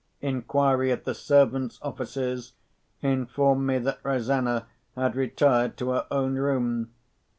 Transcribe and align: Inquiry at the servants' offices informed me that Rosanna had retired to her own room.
Inquiry 0.23 0.91
at 0.91 1.05
the 1.05 1.13
servants' 1.13 1.77
offices 1.83 2.53
informed 3.03 3.67
me 3.67 3.77
that 3.77 3.99
Rosanna 4.01 4.65
had 4.95 5.15
retired 5.15 5.77
to 5.77 5.91
her 5.91 6.07
own 6.09 6.37
room. 6.37 6.91